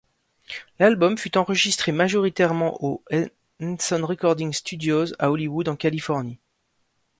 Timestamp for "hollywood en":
5.29-5.75